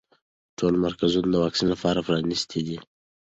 ټول 0.57 0.73
مرکزونه 0.85 1.27
د 1.31 1.35
واکسین 1.43 1.67
لپاره 1.73 2.05
پرانیستي 2.07 2.61
دي. 2.67 2.77